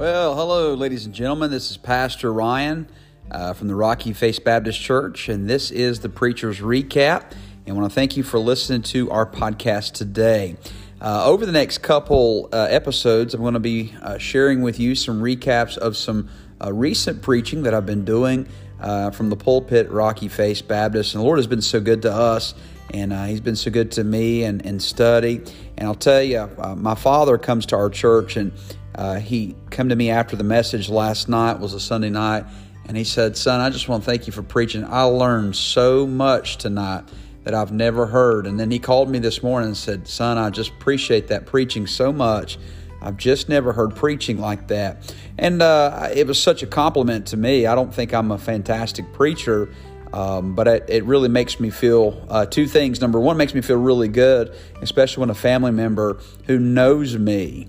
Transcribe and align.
Well, 0.00 0.34
hello, 0.34 0.72
ladies 0.72 1.04
and 1.04 1.14
gentlemen. 1.14 1.50
This 1.50 1.70
is 1.70 1.76
Pastor 1.76 2.32
Ryan 2.32 2.88
uh, 3.30 3.52
from 3.52 3.68
the 3.68 3.74
Rocky 3.74 4.14
Face 4.14 4.38
Baptist 4.38 4.80
Church, 4.80 5.28
and 5.28 5.46
this 5.46 5.70
is 5.70 6.00
the 6.00 6.08
Preacher's 6.08 6.60
Recap. 6.60 7.32
And 7.66 7.68
I 7.68 7.72
want 7.78 7.90
to 7.90 7.94
thank 7.94 8.16
you 8.16 8.22
for 8.22 8.38
listening 8.38 8.80
to 8.80 9.10
our 9.10 9.26
podcast 9.26 9.92
today. 9.92 10.56
Uh, 11.02 11.26
over 11.26 11.44
the 11.44 11.52
next 11.52 11.82
couple 11.82 12.48
uh, 12.50 12.66
episodes, 12.70 13.34
I'm 13.34 13.42
going 13.42 13.52
to 13.52 13.60
be 13.60 13.94
uh, 14.00 14.16
sharing 14.16 14.62
with 14.62 14.80
you 14.80 14.94
some 14.94 15.20
recaps 15.20 15.76
of 15.76 15.98
some 15.98 16.30
uh, 16.64 16.72
recent 16.72 17.20
preaching 17.20 17.64
that 17.64 17.74
I've 17.74 17.84
been 17.84 18.06
doing 18.06 18.48
uh, 18.80 19.10
from 19.10 19.28
the 19.28 19.36
pulpit, 19.36 19.90
Rocky 19.90 20.28
Face 20.28 20.62
Baptist. 20.62 21.12
And 21.14 21.20
the 21.20 21.26
Lord 21.26 21.38
has 21.38 21.46
been 21.46 21.60
so 21.60 21.78
good 21.78 22.00
to 22.02 22.10
us, 22.10 22.54
and 22.94 23.12
He's 23.28 23.42
been 23.42 23.54
so 23.54 23.70
good 23.70 23.92
to 23.92 24.04
me 24.04 24.44
and, 24.44 24.64
and 24.64 24.80
study. 24.80 25.42
And 25.76 25.86
I'll 25.86 25.94
tell 25.94 26.22
you, 26.22 26.48
my 26.74 26.94
father 26.94 27.36
comes 27.36 27.66
to 27.66 27.76
our 27.76 27.90
church, 27.90 28.38
and 28.38 28.52
uh, 29.00 29.18
he 29.18 29.56
come 29.70 29.88
to 29.88 29.96
me 29.96 30.10
after 30.10 30.36
the 30.36 30.44
message 30.44 30.90
last 30.90 31.26
night 31.26 31.58
was 31.58 31.72
a 31.72 31.80
Sunday 31.80 32.10
night, 32.10 32.44
and 32.86 32.98
he 32.98 33.04
said, 33.04 33.34
"Son, 33.34 33.58
I 33.58 33.70
just 33.70 33.88
want 33.88 34.04
to 34.04 34.10
thank 34.10 34.26
you 34.26 34.32
for 34.34 34.42
preaching. 34.42 34.84
I 34.84 35.04
learned 35.04 35.56
so 35.56 36.06
much 36.06 36.58
tonight 36.58 37.04
that 37.44 37.54
I've 37.54 37.72
never 37.72 38.04
heard." 38.04 38.46
And 38.46 38.60
then 38.60 38.70
he 38.70 38.78
called 38.78 39.08
me 39.08 39.18
this 39.18 39.42
morning 39.42 39.68
and 39.68 39.76
said, 39.76 40.06
"Son, 40.06 40.36
I 40.36 40.50
just 40.50 40.72
appreciate 40.72 41.28
that 41.28 41.46
preaching 41.46 41.86
so 41.86 42.12
much. 42.12 42.58
I've 43.00 43.16
just 43.16 43.48
never 43.48 43.72
heard 43.72 43.96
preaching 43.96 44.38
like 44.38 44.68
that." 44.68 45.14
And 45.38 45.62
uh, 45.62 46.10
it 46.14 46.26
was 46.26 46.38
such 46.38 46.62
a 46.62 46.66
compliment 46.66 47.28
to 47.28 47.38
me. 47.38 47.64
I 47.64 47.74
don't 47.74 47.94
think 47.94 48.12
I'm 48.12 48.30
a 48.30 48.38
fantastic 48.38 49.10
preacher. 49.14 49.72
Um, 50.12 50.54
but 50.56 50.66
it, 50.66 50.84
it, 50.88 51.04
really 51.04 51.28
makes 51.28 51.60
me 51.60 51.70
feel 51.70 52.26
uh, 52.28 52.44
two 52.44 52.66
things. 52.66 53.00
Number 53.00 53.20
one, 53.20 53.36
makes 53.36 53.54
me 53.54 53.60
feel 53.60 53.76
really 53.76 54.08
good, 54.08 54.52
especially 54.82 55.20
when 55.20 55.30
a 55.30 55.36
family 55.36 55.70
member 55.70 56.18
who 56.46 56.58
knows 56.58 57.16
me 57.16 57.68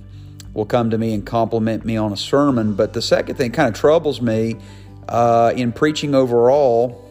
will 0.53 0.65
come 0.65 0.89
to 0.89 0.97
me 0.97 1.13
and 1.13 1.25
compliment 1.25 1.85
me 1.85 1.97
on 1.97 2.11
a 2.11 2.17
sermon. 2.17 2.73
But 2.73 2.93
the 2.93 3.01
second 3.01 3.35
thing 3.35 3.51
kind 3.51 3.73
of 3.73 3.79
troubles 3.79 4.21
me 4.21 4.57
uh, 5.07 5.53
in 5.55 5.71
preaching 5.71 6.15
overall, 6.15 7.09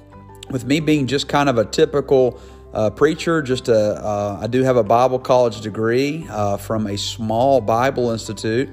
with 0.50 0.64
me 0.64 0.80
being 0.80 1.06
just 1.06 1.28
kind 1.28 1.48
of 1.48 1.58
a 1.58 1.64
typical 1.64 2.40
uh, 2.72 2.90
preacher, 2.90 3.42
just 3.42 3.68
a, 3.68 4.04
uh, 4.04 4.38
I 4.40 4.46
do 4.46 4.62
have 4.62 4.76
a 4.76 4.84
Bible 4.84 5.18
college 5.18 5.60
degree 5.60 6.26
uh, 6.30 6.56
from 6.56 6.86
a 6.86 6.96
small 6.96 7.60
Bible 7.60 8.10
institute. 8.10 8.68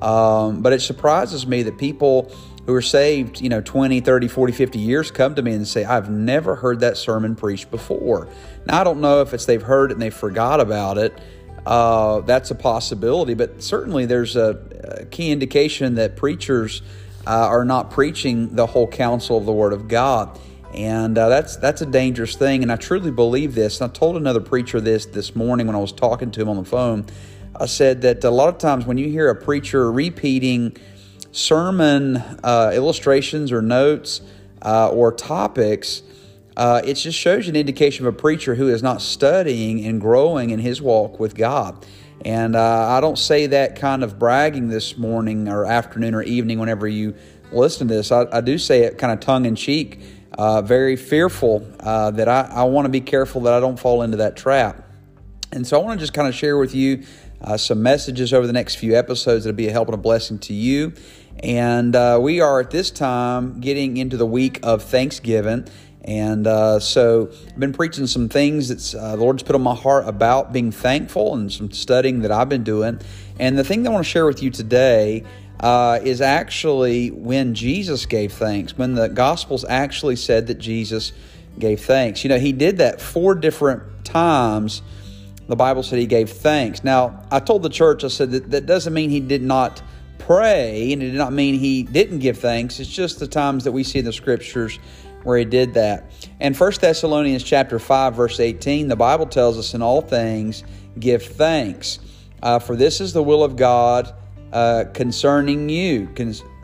Um, 0.00 0.62
but 0.62 0.72
it 0.72 0.80
surprises 0.80 1.46
me 1.46 1.64
that 1.64 1.76
people 1.76 2.32
who 2.66 2.74
are 2.74 2.82
saved, 2.82 3.40
you 3.40 3.48
know, 3.48 3.60
20, 3.60 4.00
30, 4.00 4.28
40, 4.28 4.52
50 4.52 4.78
years 4.78 5.10
come 5.10 5.34
to 5.34 5.42
me 5.42 5.54
and 5.54 5.66
say, 5.66 5.84
I've 5.84 6.10
never 6.10 6.54
heard 6.54 6.80
that 6.80 6.96
sermon 6.96 7.34
preached 7.34 7.70
before. 7.70 8.28
Now, 8.66 8.80
I 8.80 8.84
don't 8.84 9.00
know 9.00 9.22
if 9.22 9.32
it's 9.32 9.46
they've 9.46 9.62
heard 9.62 9.90
it 9.90 9.94
and 9.94 10.02
they 10.02 10.10
forgot 10.10 10.60
about 10.60 10.98
it 10.98 11.18
uh, 11.68 12.22
that's 12.22 12.50
a 12.50 12.54
possibility, 12.54 13.34
but 13.34 13.62
certainly 13.62 14.06
there's 14.06 14.36
a, 14.36 14.58
a 15.00 15.04
key 15.04 15.30
indication 15.30 15.96
that 15.96 16.16
preachers 16.16 16.80
uh, 17.26 17.30
are 17.30 17.66
not 17.66 17.90
preaching 17.90 18.56
the 18.56 18.64
whole 18.64 18.88
counsel 18.88 19.36
of 19.36 19.44
the 19.44 19.52
Word 19.52 19.74
of 19.74 19.86
God. 19.86 20.40
And 20.72 21.18
uh, 21.18 21.28
that's 21.28 21.56
that's 21.56 21.82
a 21.82 21.86
dangerous 21.86 22.36
thing, 22.36 22.62
and 22.62 22.72
I 22.72 22.76
truly 22.76 23.10
believe 23.10 23.54
this. 23.54 23.82
And 23.82 23.90
I 23.90 23.92
told 23.92 24.16
another 24.16 24.40
preacher 24.40 24.80
this 24.80 25.04
this 25.04 25.36
morning 25.36 25.66
when 25.66 25.76
I 25.76 25.78
was 25.78 25.92
talking 25.92 26.30
to 26.30 26.40
him 26.40 26.48
on 26.48 26.56
the 26.56 26.64
phone. 26.64 27.04
I 27.54 27.66
said 27.66 28.00
that 28.00 28.24
a 28.24 28.30
lot 28.30 28.48
of 28.48 28.56
times 28.56 28.86
when 28.86 28.96
you 28.96 29.10
hear 29.10 29.28
a 29.28 29.36
preacher 29.36 29.92
repeating 29.92 30.74
sermon 31.32 32.16
uh, 32.16 32.70
illustrations 32.72 33.52
or 33.52 33.60
notes 33.60 34.22
uh, 34.62 34.88
or 34.88 35.12
topics, 35.12 36.02
uh, 36.58 36.82
it 36.84 36.94
just 36.94 37.16
shows 37.16 37.46
you 37.46 37.50
an 37.50 37.56
indication 37.56 38.04
of 38.04 38.12
a 38.12 38.16
preacher 38.16 38.56
who 38.56 38.68
is 38.68 38.82
not 38.82 39.00
studying 39.00 39.86
and 39.86 40.00
growing 40.00 40.50
in 40.50 40.58
his 40.58 40.82
walk 40.82 41.20
with 41.20 41.36
God. 41.36 41.86
And 42.24 42.56
uh, 42.56 42.88
I 42.88 43.00
don't 43.00 43.16
say 43.16 43.46
that 43.46 43.76
kind 43.76 44.02
of 44.02 44.18
bragging 44.18 44.66
this 44.66 44.98
morning 44.98 45.48
or 45.48 45.64
afternoon 45.64 46.16
or 46.16 46.22
evening 46.24 46.58
whenever 46.58 46.88
you 46.88 47.14
listen 47.52 47.86
to 47.86 47.94
this. 47.94 48.10
I, 48.10 48.26
I 48.32 48.40
do 48.40 48.58
say 48.58 48.80
it 48.80 48.98
kind 48.98 49.12
of 49.12 49.20
tongue 49.20 49.44
in 49.44 49.54
cheek, 49.54 50.00
uh, 50.36 50.60
very 50.60 50.96
fearful 50.96 51.64
uh, 51.78 52.10
that 52.10 52.28
I, 52.28 52.50
I 52.52 52.64
want 52.64 52.86
to 52.86 52.90
be 52.90 53.02
careful 53.02 53.42
that 53.42 53.52
I 53.52 53.60
don't 53.60 53.78
fall 53.78 54.02
into 54.02 54.16
that 54.16 54.36
trap. 54.36 54.84
And 55.52 55.64
so 55.64 55.80
I 55.80 55.84
want 55.84 56.00
to 56.00 56.02
just 56.02 56.12
kind 56.12 56.26
of 56.26 56.34
share 56.34 56.58
with 56.58 56.74
you 56.74 57.04
uh, 57.40 57.56
some 57.56 57.84
messages 57.84 58.32
over 58.32 58.48
the 58.48 58.52
next 58.52 58.74
few 58.74 58.96
episodes 58.96 59.44
that'll 59.44 59.56
be 59.56 59.68
a 59.68 59.72
help 59.72 59.86
and 59.86 59.94
a 59.94 59.98
blessing 59.98 60.40
to 60.40 60.54
you. 60.54 60.92
And 61.40 61.94
uh, 61.94 62.18
we 62.20 62.40
are 62.40 62.58
at 62.58 62.72
this 62.72 62.90
time 62.90 63.60
getting 63.60 63.96
into 63.96 64.16
the 64.16 64.26
week 64.26 64.58
of 64.64 64.82
Thanksgiving. 64.82 65.68
And 66.08 66.46
uh, 66.46 66.80
so 66.80 67.28
I've 67.30 67.60
been 67.60 67.74
preaching 67.74 68.06
some 68.06 68.30
things 68.30 68.68
that 68.68 68.98
uh, 68.98 69.16
the 69.16 69.22
Lord's 69.22 69.42
put 69.42 69.54
on 69.54 69.60
my 69.60 69.74
heart 69.74 70.08
about 70.08 70.54
being 70.54 70.72
thankful 70.72 71.34
and 71.34 71.52
some 71.52 71.70
studying 71.70 72.22
that 72.22 72.32
I've 72.32 72.48
been 72.48 72.64
doing. 72.64 72.98
And 73.38 73.58
the 73.58 73.62
thing 73.62 73.82
that 73.82 73.90
I 73.90 73.92
want 73.92 74.06
to 74.06 74.10
share 74.10 74.24
with 74.24 74.42
you 74.42 74.48
today 74.48 75.24
uh, 75.60 76.00
is 76.02 76.22
actually 76.22 77.10
when 77.10 77.54
Jesus 77.54 78.06
gave 78.06 78.32
thanks, 78.32 78.78
when 78.78 78.94
the 78.94 79.08
Gospels 79.08 79.66
actually 79.68 80.16
said 80.16 80.46
that 80.46 80.54
Jesus 80.54 81.12
gave 81.58 81.82
thanks. 81.82 82.24
You 82.24 82.30
know, 82.30 82.38
he 82.38 82.52
did 82.52 82.78
that 82.78 83.02
four 83.02 83.34
different 83.34 84.06
times. 84.06 84.80
The 85.46 85.56
Bible 85.56 85.82
said 85.82 85.98
he 85.98 86.06
gave 86.06 86.30
thanks. 86.30 86.82
Now, 86.82 87.22
I 87.30 87.38
told 87.38 87.62
the 87.62 87.68
church, 87.68 88.02
I 88.02 88.08
said 88.08 88.30
that 88.30 88.50
that 88.52 88.64
doesn't 88.64 88.94
mean 88.94 89.10
he 89.10 89.20
did 89.20 89.42
not 89.42 89.82
pray, 90.18 90.90
and 90.90 91.02
it 91.02 91.10
did 91.10 91.18
not 91.18 91.34
mean 91.34 91.58
he 91.58 91.82
didn't 91.82 92.20
give 92.20 92.38
thanks. 92.38 92.80
It's 92.80 92.88
just 92.88 93.20
the 93.20 93.26
times 93.26 93.64
that 93.64 93.72
we 93.72 93.84
see 93.84 93.98
in 93.98 94.06
the 94.06 94.12
scriptures 94.12 94.78
where 95.24 95.38
he 95.38 95.44
did 95.44 95.74
that. 95.74 96.10
And 96.40 96.56
1 96.56 96.72
Thessalonians 96.80 97.42
chapter 97.42 97.78
5 97.78 98.14
verse 98.14 98.40
18, 98.40 98.88
the 98.88 98.96
Bible 98.96 99.26
tells 99.26 99.58
us 99.58 99.74
in 99.74 99.82
all 99.82 100.00
things 100.00 100.64
give 100.98 101.22
thanks. 101.22 101.98
Uh, 102.42 102.58
for 102.58 102.76
this 102.76 103.00
is 103.00 103.12
the 103.12 103.22
will 103.22 103.42
of 103.42 103.56
God 103.56 104.14
uh, 104.52 104.84
concerning 104.94 105.68
you, 105.68 106.08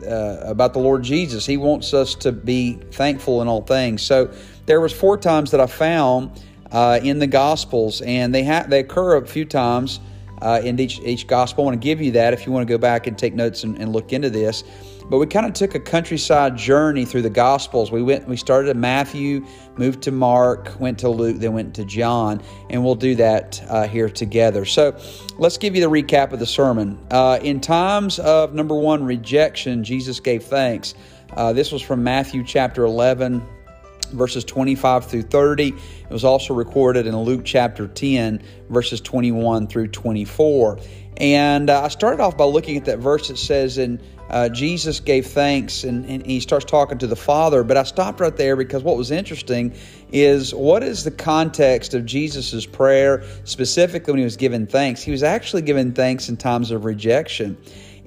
uh, 0.07 0.37
about 0.41 0.73
the 0.73 0.79
Lord 0.79 1.03
Jesus. 1.03 1.45
He 1.45 1.57
wants 1.57 1.93
us 1.93 2.15
to 2.15 2.31
be 2.31 2.73
thankful 2.91 3.41
in 3.41 3.47
all 3.47 3.61
things. 3.61 4.01
So 4.01 4.33
there 4.65 4.81
was 4.81 4.91
four 4.91 5.17
times 5.17 5.51
that 5.51 5.59
I 5.59 5.67
found 5.67 6.41
uh, 6.71 6.99
in 7.03 7.19
the 7.19 7.27
Gospels, 7.27 8.01
and 8.01 8.33
they 8.33 8.43
ha- 8.43 8.65
they 8.67 8.79
occur 8.79 9.17
a 9.17 9.27
few 9.27 9.45
times 9.45 9.99
uh, 10.41 10.61
in 10.63 10.79
each 10.79 10.99
each 10.99 11.27
Gospel. 11.27 11.63
I 11.63 11.65
want 11.65 11.81
to 11.81 11.85
give 11.85 12.01
you 12.01 12.11
that 12.11 12.33
if 12.33 12.45
you 12.45 12.51
want 12.51 12.67
to 12.67 12.71
go 12.71 12.77
back 12.77 13.07
and 13.07 13.17
take 13.17 13.33
notes 13.33 13.63
and, 13.63 13.77
and 13.77 13.91
look 13.91 14.13
into 14.13 14.29
this. 14.29 14.63
But 15.07 15.19
we 15.19 15.27
kind 15.27 15.45
of 15.45 15.53
took 15.53 15.75
a 15.75 15.79
countryside 15.79 16.57
journey 16.57 17.05
through 17.05 17.21
the 17.21 17.29
Gospels. 17.29 17.91
We 17.91 18.01
went, 18.01 18.27
we 18.27 18.37
started 18.37 18.69
at 18.69 18.75
Matthew, 18.75 19.45
moved 19.77 20.01
to 20.03 20.11
Mark, 20.11 20.79
went 20.79 20.97
to 20.99 21.09
Luke, 21.09 21.37
then 21.37 21.53
went 21.53 21.75
to 21.75 21.85
John, 21.85 22.41
and 22.71 22.83
we'll 22.83 22.95
do 22.95 23.13
that 23.15 23.63
uh, 23.69 23.87
here 23.87 24.09
together. 24.09 24.65
So 24.65 24.97
let's 25.37 25.59
give 25.59 25.75
you 25.75 25.81
the 25.81 25.89
recap 25.89 26.31
of 26.31 26.39
the 26.39 26.47
sermon. 26.47 26.99
Uh, 27.11 27.37
in 27.43 27.61
times 27.61 28.17
of 28.17 28.55
number 28.55 28.75
one 28.75 29.03
rejection, 29.03 29.83
Jesus 29.83 30.19
gave 30.19 30.43
thanks. 30.43 30.95
Uh, 31.33 31.53
this 31.53 31.71
was 31.71 31.83
from 31.83 32.03
Matthew 32.03 32.43
chapter 32.43 32.83
11, 32.83 33.45
verses 34.05 34.43
25 34.43 35.05
through 35.05 35.23
30. 35.23 35.69
It 35.69 35.75
was 36.09 36.23
also 36.23 36.53
recorded 36.53 37.07
in 37.07 37.17
Luke 37.17 37.41
chapter 37.43 37.87
10, 37.87 38.41
verses 38.69 39.01
21 39.01 39.67
through 39.67 39.89
24. 39.89 40.79
And 41.17 41.69
uh, 41.69 41.83
I 41.83 41.87
started 41.87 42.21
off 42.21 42.37
by 42.37 42.45
looking 42.45 42.77
at 42.77 42.85
that 42.85 42.99
verse 42.99 43.29
that 43.29 43.37
says, 43.37 43.77
and 43.77 44.01
uh, 44.29 44.49
Jesus 44.49 44.99
gave 44.99 45.27
thanks 45.27 45.83
and, 45.83 46.05
and, 46.05 46.25
he 46.25 46.39
starts 46.39 46.65
talking 46.65 46.97
to 46.97 47.07
the 47.07 47.15
Father. 47.15 47.63
But 47.63 47.77
I 47.77 47.83
stopped 47.83 48.19
right 48.19 48.35
there 48.35 48.55
because 48.55 48.83
what 48.83 48.97
was 48.97 49.11
interesting 49.11 49.75
is 50.11 50.53
what 50.53 50.83
is 50.83 51.03
the 51.03 51.11
context 51.11 51.93
of 51.93 52.05
Jesus' 52.05 52.65
prayer, 52.65 53.23
specifically 53.43 54.11
when 54.11 54.19
he 54.19 54.23
was 54.23 54.37
giving 54.37 54.65
thanks? 54.65 55.03
He 55.03 55.11
was 55.11 55.23
actually 55.23 55.61
giving 55.61 55.93
thanks 55.93 56.27
in 56.27 56.37
times 56.37 56.71
of 56.71 56.85
rejection. 56.85 57.57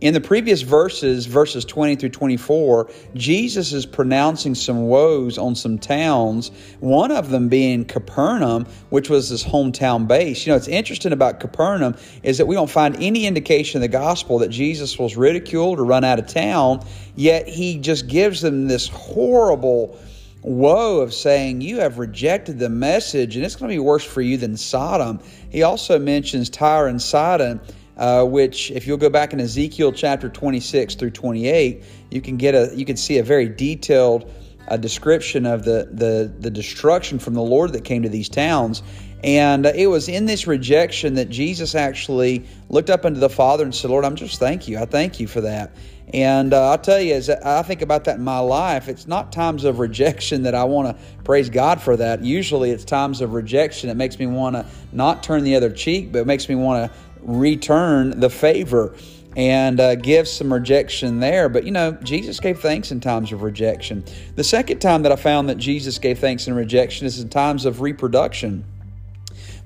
In 0.00 0.14
the 0.14 0.20
previous 0.20 0.62
verses, 0.62 1.26
verses 1.26 1.64
20 1.64 1.96
through 1.96 2.10
24, 2.10 2.88
Jesus 3.14 3.72
is 3.72 3.84
pronouncing 3.84 4.54
some 4.54 4.82
woes 4.82 5.38
on 5.38 5.56
some 5.56 5.76
towns, 5.76 6.52
one 6.78 7.10
of 7.10 7.30
them 7.30 7.48
being 7.48 7.84
Capernaum, 7.84 8.66
which 8.90 9.10
was 9.10 9.28
his 9.28 9.44
hometown 9.44 10.06
base. 10.06 10.46
You 10.46 10.52
know, 10.52 10.56
it's 10.56 10.68
interesting 10.68 11.12
about 11.12 11.40
Capernaum 11.40 11.96
is 12.22 12.38
that 12.38 12.46
we 12.46 12.54
don't 12.54 12.70
find 12.70 12.94
any 13.02 13.26
indication 13.26 13.78
in 13.78 13.82
the 13.82 13.88
gospel 13.88 14.38
that 14.38 14.50
Jesus 14.50 14.96
was 15.00 15.16
ridiculed 15.16 15.80
or 15.80 15.84
run 15.84 16.04
out 16.04 16.20
of 16.20 16.28
town, 16.28 16.86
yet 17.16 17.48
he 17.48 17.78
just 17.78 18.06
gives 18.06 18.40
them 18.40 18.68
this 18.68 18.86
horrible 18.86 19.98
woe 20.42 21.00
of 21.00 21.12
saying, 21.12 21.60
You 21.60 21.80
have 21.80 21.98
rejected 21.98 22.60
the 22.60 22.68
message, 22.68 23.34
and 23.34 23.44
it's 23.44 23.56
going 23.56 23.68
to 23.68 23.74
be 23.74 23.80
worse 23.80 24.04
for 24.04 24.22
you 24.22 24.36
than 24.36 24.56
Sodom. 24.56 25.18
He 25.50 25.64
also 25.64 25.98
mentions 25.98 26.50
Tyre 26.50 26.86
and 26.86 27.02
Sidon 27.02 27.60
uh, 27.98 28.24
which 28.24 28.70
if 28.70 28.86
you'll 28.86 28.96
go 28.96 29.10
back 29.10 29.32
in 29.32 29.40
Ezekiel 29.40 29.92
chapter 29.92 30.28
26 30.28 30.94
through 30.94 31.10
28, 31.10 31.82
you 32.10 32.20
can 32.20 32.36
get 32.36 32.54
a 32.54 32.70
you 32.74 32.84
can 32.84 32.96
see 32.96 33.18
a 33.18 33.22
very 33.22 33.48
detailed 33.48 34.30
uh, 34.68 34.76
description 34.76 35.46
of 35.46 35.64
the, 35.64 35.88
the 35.90 36.32
the 36.38 36.50
destruction 36.50 37.18
from 37.18 37.34
the 37.34 37.42
Lord 37.42 37.72
that 37.72 37.84
came 37.84 38.02
to 38.02 38.08
these 38.08 38.28
towns. 38.28 38.82
And 39.24 39.66
uh, 39.66 39.72
it 39.74 39.88
was 39.88 40.08
in 40.08 40.26
this 40.26 40.46
rejection 40.46 41.14
that 41.14 41.28
Jesus 41.28 41.74
actually 41.74 42.46
looked 42.68 42.88
up 42.88 43.04
unto 43.04 43.18
the 43.18 43.28
Father 43.28 43.64
and 43.64 43.74
said, 43.74 43.90
Lord, 43.90 44.04
I'm 44.04 44.14
just 44.14 44.38
thank 44.38 44.68
you. 44.68 44.78
I 44.78 44.84
thank 44.84 45.18
you 45.18 45.26
for 45.26 45.40
that. 45.40 45.72
And 46.14 46.54
uh, 46.54 46.70
I'll 46.70 46.78
tell 46.78 47.00
you, 47.00 47.14
as 47.14 47.28
I 47.28 47.62
think 47.62 47.82
about 47.82 48.04
that 48.04 48.16
in 48.16 48.24
my 48.24 48.38
life, 48.38 48.88
it's 48.88 49.06
not 49.06 49.30
times 49.30 49.64
of 49.64 49.78
rejection 49.78 50.44
that 50.44 50.54
I 50.54 50.64
want 50.64 50.88
to 50.88 51.04
praise 51.22 51.50
God 51.50 51.82
for 51.82 51.96
that. 51.96 52.24
Usually 52.24 52.70
it's 52.70 52.84
times 52.84 53.20
of 53.20 53.34
rejection 53.34 53.88
that 53.88 53.96
makes 53.96 54.18
me 54.18 54.26
want 54.26 54.56
to 54.56 54.64
not 54.90 55.22
turn 55.22 55.44
the 55.44 55.56
other 55.56 55.70
cheek, 55.70 56.10
but 56.12 56.20
it 56.20 56.26
makes 56.26 56.48
me 56.48 56.54
want 56.54 56.90
to 56.90 56.98
return 57.22 58.20
the 58.20 58.30
favor. 58.30 58.94
and 59.36 59.78
uh, 59.78 59.94
gives 59.94 60.32
some 60.32 60.52
rejection 60.52 61.20
there. 61.20 61.48
But 61.48 61.64
you 61.64 61.70
know, 61.70 61.92
Jesus 62.02 62.40
gave 62.40 62.58
thanks 62.58 62.90
in 62.90 62.98
times 62.98 63.30
of 63.30 63.42
rejection. 63.42 64.02
The 64.34 64.42
second 64.42 64.80
time 64.80 65.02
that 65.02 65.12
I 65.12 65.16
found 65.16 65.48
that 65.48 65.58
Jesus 65.58 65.98
gave 65.98 66.18
thanks 66.18 66.48
in 66.48 66.54
rejection 66.54 67.06
is 67.06 67.20
in 67.20 67.28
times 67.28 67.64
of 67.64 67.80
reproduction. 67.80 68.64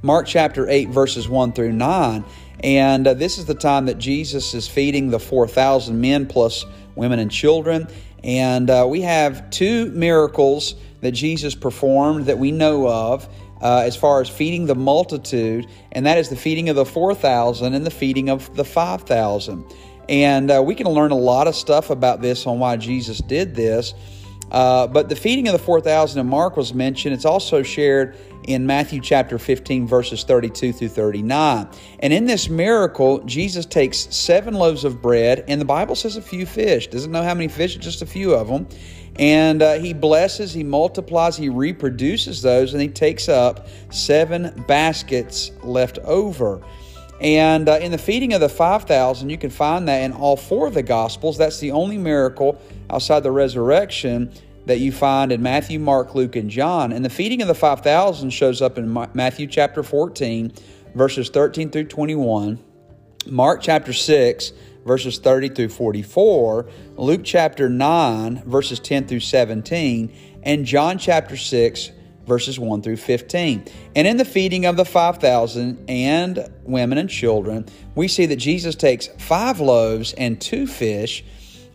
Mark 0.02 0.26
chapter 0.26 0.69
8, 0.69 0.88
verses 0.88 1.28
1 1.28 1.52
through 1.52 1.72
9. 1.72 2.25
And 2.64 3.06
uh, 3.06 3.14
this 3.14 3.38
is 3.38 3.46
the 3.46 3.54
time 3.54 3.87
that 3.87 3.99
Jesus 3.99 4.52
is 4.52 4.69
feeding 4.69 5.10
the 5.10 5.20
4,000 5.20 6.00
men 6.00 6.26
plus 6.26 6.66
women 6.96 7.19
and 7.19 7.31
children. 7.31 7.87
And 8.25 8.69
uh, 8.69 8.87
we 8.88 9.02
have 9.02 9.49
two 9.50 9.90
miracles 9.93 10.75
that 11.00 11.12
Jesus 11.12 11.54
performed 11.54 12.26
that 12.26 12.38
we 12.38 12.52
know 12.52 12.88
of. 12.88 13.28
Uh, 13.62 13.85
as 13.87 13.94
far 13.94 14.20
as 14.20 14.29
feeding 14.29 14.67
the 14.67 14.75
multitude, 14.75 15.69
and 15.93 16.05
that 16.05 16.19
is 16.19 16.29
the 16.29 16.37
feeding 16.37 16.69
of 16.69 16.76
the 16.76 16.85
4,000 16.85 17.75
and 17.75 17.87
the 17.87 17.91
feeding 17.91 18.29
of 18.29 18.55
the 18.56 18.64
5,000. 18.64 19.64
And 20.09 20.50
uh, 20.50 20.62
we 20.64 20.75
can 20.75 20.88
learn 20.88 21.12
a 21.12 21.17
lot 21.17 21.47
of 21.47 21.55
stuff 21.55 21.91
about 21.91 22.20
this 22.20 22.47
on 22.47 22.59
why 22.59 22.76
Jesus 22.76 23.19
did 23.19 23.55
this. 23.55 23.94
Uh, 24.50 24.87
but 24.87 25.09
the 25.09 25.17
feeding 25.17 25.49
of 25.49 25.53
the 25.53 25.59
4,000 25.59 26.20
in 26.20 26.26
Mark 26.26 26.59
was 26.59 26.75
mentioned. 26.75 27.14
It's 27.14 27.25
also 27.25 27.62
shared 27.62 28.19
in 28.44 28.67
Matthew 28.67 29.00
chapter 29.00 29.38
15, 29.38 29.87
verses 29.87 30.25
32 30.25 30.75
through 30.75 30.88
39. 30.88 31.69
And 32.00 32.12
in 32.12 32.26
this 32.26 32.50
miracle, 32.50 33.20
Jesus 33.20 33.64
takes 33.64 33.99
seven 34.14 34.53
loaves 34.53 34.85
of 34.85 35.00
bread, 35.00 35.44
and 35.49 35.59
the 35.59 35.64
Bible 35.64 35.94
says 35.94 36.17
a 36.17 36.23
few 36.23 36.44
fish. 36.44 36.88
Doesn't 36.88 37.11
know 37.11 37.23
how 37.23 37.32
many 37.32 37.49
fish, 37.49 37.76
just 37.76 38.03
a 38.03 38.06
few 38.06 38.35
of 38.35 38.49
them. 38.49 38.69
And 39.19 39.62
uh, 39.62 39.75
he 39.75 39.93
blesses, 39.93 40.53
he 40.53 40.64
multiplies, 40.64 41.37
he 41.37 41.49
reproduces 41.49 42.41
those, 42.41 42.73
and 42.73 42.82
he 42.82 42.88
takes 42.88 43.29
up 43.29 43.67
seven 43.91 44.64
baskets 44.67 45.50
left 45.62 45.99
over. 45.99 46.62
And 47.20 47.69
uh, 47.69 47.79
in 47.81 47.93
the 47.93 47.99
feeding 47.99 48.32
of 48.32 48.41
the 48.41 48.49
5,000, 48.49 49.31
you 49.31 49.38
can 49.38 49.50
find 49.50 49.87
that 49.88 50.03
in 50.03 50.12
all 50.12 50.37
four 50.37 50.67
of 50.67 50.75
the 50.75 50.82
Gospels. 50.82 51.38
That's 51.38 51.61
the 51.61 51.70
only 51.70 51.99
miracle 51.99 52.61
outside 52.91 53.20
the 53.20 53.31
resurrection 53.31 54.32
that 54.67 54.79
you 54.79 54.93
find 54.93 55.31
in 55.31 55.43
Matthew, 55.43 55.79
Mark, 55.79 56.14
Luke, 56.14 56.37
and 56.37 56.50
John. 56.50 56.93
And 56.93 57.05
the 57.05 57.11
feeding 57.11 57.43
of 57.43 57.49
the 57.49 57.55
5,000 57.55 58.31
shows 58.31 58.62
up 58.62 58.79
in 58.79 58.93
Matthew 59.14 59.47
chapter 59.47 59.82
14, 59.82 60.53
verses 60.94 61.31
13 61.31 61.70
through 61.70 61.85
21, 61.85 62.59
Mark 63.26 63.61
chapter 63.62 63.93
6, 63.93 64.53
verses 64.84 65.19
30 65.19 65.50
through 65.50 65.69
44, 65.69 66.67
Luke 66.96 67.23
chapter 67.25 67.69
9, 67.69 68.43
verses 68.44 68.81
10 68.81 69.06
through 69.06 69.20
17, 69.20 70.40
and 70.43 70.64
John 70.64 70.99
chapter 70.99 71.37
6, 71.37 71.90
verses 72.26 72.58
1 72.58 72.82
through 72.82 72.96
15. 72.96 73.64
And 73.94 74.06
in 74.06 74.17
the 74.17 74.25
feeding 74.25 74.67
of 74.67 74.76
the 74.76 74.84
5,000 74.84 75.84
and 75.88 76.52
women 76.64 76.99
and 76.99 77.11
children, 77.11 77.67
we 77.94 78.08
see 78.08 78.26
that 78.26 78.37
Jesus 78.37 78.75
takes 78.75 79.08
five 79.19 79.61
loaves 79.61 80.12
and 80.14 80.40
two 80.40 80.67
fish 80.67 81.25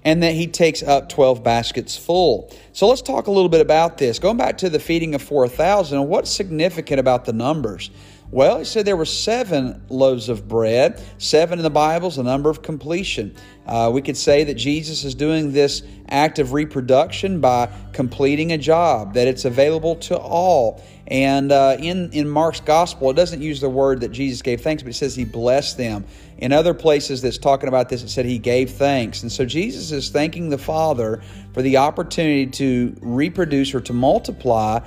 and 0.03 0.24
that 0.24 0.33
he 0.33 0.48
takes 0.48 0.81
up 0.83 1.10
12 1.10 1.44
baskets 1.44 1.98
full. 1.98 2.50
So 2.71 2.88
let's 2.88 3.01
talk 3.01 3.27
a 3.27 3.31
little 3.31 3.50
bit 3.50 3.60
about 3.60 3.98
this. 3.98 4.19
Going 4.19 4.38
back 4.38 4.60
to 4.60 4.69
the 4.69 4.80
feeding 4.80 5.15
of 5.15 5.21
4,000, 5.21 6.07
what's 6.07 6.31
significant 6.31 7.00
about 7.00 7.25
the 7.25 7.33
numbers? 7.33 7.92
Well, 8.29 8.59
he 8.59 8.65
said 8.65 8.85
there 8.85 8.97
were 8.97 9.06
seven 9.06 9.81
loaves 9.88 10.27
of 10.27 10.50
bread. 10.50 11.01
Seven 11.18 11.59
in 11.59 11.63
the 11.63 11.69
Bible 11.69 12.09
is 12.09 12.18
a 12.18 12.24
number 12.24 12.50
of 12.50 12.62
completion. 12.62 13.35
Uh, 13.65 13.89
we 13.94 14.01
could 14.01 14.18
say 14.18 14.44
that 14.44 14.56
Jesus 14.56 15.06
is 15.06 15.15
doing 15.15 15.53
this 15.53 15.81
act 16.09 16.38
of 16.38 16.51
reproduction 16.51 17.39
by 17.39 17.69
completing 17.94 18.51
a 18.51 18.57
job, 18.57 19.13
that 19.13 19.27
it's 19.27 19.45
available 19.45 19.95
to 19.95 20.18
all. 20.18 20.83
And 21.07 21.53
uh, 21.53 21.77
in, 21.79 22.12
in 22.12 22.27
Mark's 22.27 22.59
gospel, 22.59 23.09
it 23.12 23.13
doesn't 23.13 23.41
use 23.41 23.62
the 23.62 23.69
word 23.69 24.01
that 24.01 24.12
Jesus 24.12 24.41
gave 24.41 24.59
thanks, 24.59 24.83
but 24.83 24.89
it 24.89 24.95
says 24.95 25.15
he 25.15 25.24
blessed 25.24 25.77
them. 25.77 26.06
In 26.38 26.51
other 26.51 26.74
places 26.74 27.21
that's 27.21 27.38
talking 27.38 27.69
about 27.69 27.88
this, 27.88 28.03
it 28.03 28.09
said 28.09 28.25
he 28.25 28.39
gave 28.39 28.71
thanks. 28.71 29.21
And 29.24 29.31
so 29.31 29.45
Jesus 29.45 29.91
is 29.91 30.09
thanking 30.09 30.50
the 30.50 30.57
Father 30.57 31.21
for 31.53 31.62
the 31.62 31.77
opportunity 31.77 32.45
to 32.47 32.94
reproduce 33.01 33.74
or 33.74 33.79
to 33.81 33.94
multiply 33.94 34.81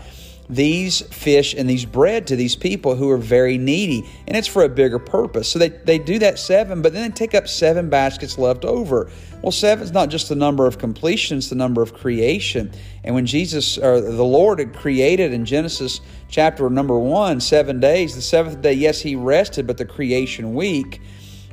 these 0.51 1.01
fish 1.01 1.55
and 1.55 1.71
these 1.71 1.85
bread 1.85 2.27
to 2.27 2.37
these 2.37 2.57
people 2.57 2.97
who 2.97 3.09
are 3.11 3.17
very 3.17 3.57
needy. 3.57 4.09
And 4.27 4.37
it's 4.37 4.49
for 4.49 4.65
a 4.65 4.69
bigger 4.69 4.99
purpose. 4.99 5.49
So 5.49 5.61
they, 5.61 5.69
they 5.69 5.99
do 5.99 6.19
that 6.19 6.41
seven, 6.41 6.83
but 6.83 6.93
then 6.93 7.09
they 7.09 7.15
take 7.15 7.35
up 7.37 7.47
seven 7.47 7.89
baskets 7.89 8.37
left 8.37 8.65
over. 8.65 9.09
Well, 9.43 9.53
seven 9.53 9.85
is 9.85 9.93
not 9.93 10.09
just 10.09 10.29
the 10.29 10.35
number 10.35 10.67
of 10.67 10.79
completion, 10.79 11.39
it's 11.39 11.49
the 11.49 11.55
number 11.55 11.83
of 11.83 11.95
creation. 11.95 12.73
And 13.05 13.15
when 13.15 13.27
Jesus, 13.27 13.79
or 13.79 14.01
the 14.01 14.25
Lord, 14.25 14.59
had 14.59 14.75
created 14.75 15.33
in 15.33 15.45
Genesis 15.45 16.01
chapter 16.29 16.69
number 16.69 16.99
one, 16.99 17.41
seven 17.41 17.79
days, 17.79 18.17
the 18.17 18.23
seventh 18.23 18.61
day, 18.61 18.73
yes, 18.73 19.01
he 19.01 19.15
rested, 19.15 19.67
but 19.67 19.79
the 19.79 19.87
creation 19.87 20.55
week 20.55 21.01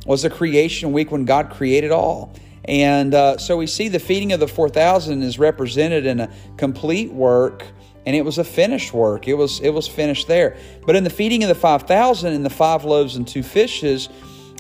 was 0.05 0.23
the 0.23 0.29
creation 0.29 0.91
week 0.91 1.11
when 1.11 1.25
God 1.25 1.51
created 1.51 1.91
all. 1.91 2.33
And 2.65 3.13
uh, 3.13 3.37
so 3.37 3.55
we 3.55 3.67
see 3.67 3.87
the 3.87 3.99
feeding 3.99 4.33
of 4.33 4.39
the 4.39 4.47
4,000 4.47 5.21
is 5.21 5.39
represented 5.39 6.05
in 6.05 6.19
a 6.19 6.29
complete 6.57 7.11
work 7.11 7.63
and 8.07 8.15
it 8.15 8.23
was 8.23 8.37
a 8.37 8.43
finished 8.45 8.93
work. 8.93 9.27
It 9.27 9.33
was 9.33 9.59
it 9.59 9.71
was 9.71 9.85
finished 9.85 10.29
there. 10.29 10.55
But 10.85 10.95
in 10.95 11.03
the 11.03 11.09
feeding 11.09 11.43
of 11.43 11.49
the 11.49 11.55
5,000 11.55 12.33
and 12.33 12.45
the 12.45 12.49
five 12.49 12.85
loaves 12.85 13.17
and 13.17 13.27
two 13.27 13.43
fishes, 13.43 14.07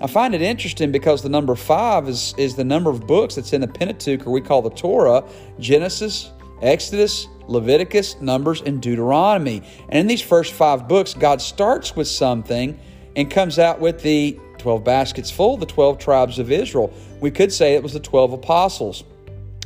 I 0.01 0.07
find 0.07 0.35
it 0.35 0.41
interesting 0.41 0.91
because 0.91 1.23
the 1.23 1.29
number 1.29 1.55
five 1.55 2.09
is, 2.09 2.35
is 2.37 2.55
the 2.55 2.65
number 2.65 2.89
of 2.89 3.07
books 3.07 3.35
that's 3.35 3.53
in 3.53 3.61
the 3.61 3.67
Pentateuch, 3.67 4.27
or 4.27 4.31
we 4.31 4.41
call 4.41 4.61
the 4.61 4.69
Torah 4.71 5.23
Genesis, 5.59 6.29
Exodus, 6.61 7.29
Leviticus, 7.47 8.19
Numbers, 8.19 8.61
and 8.61 8.81
Deuteronomy. 8.81 9.63
And 9.87 9.99
in 9.99 10.07
these 10.07 10.21
first 10.21 10.51
five 10.51 10.89
books, 10.89 11.13
God 11.13 11.41
starts 11.41 11.95
with 11.95 12.09
something 12.09 12.77
and 13.15 13.31
comes 13.31 13.59
out 13.59 13.79
with 13.79 14.01
the 14.01 14.37
12 14.57 14.83
baskets 14.83 15.31
full, 15.31 15.55
the 15.55 15.65
12 15.65 15.99
tribes 15.99 16.37
of 16.37 16.51
Israel. 16.51 16.93
We 17.21 17.31
could 17.31 17.53
say 17.53 17.75
it 17.75 17.81
was 17.81 17.93
the 17.93 18.01
12 18.01 18.33
apostles. 18.33 19.05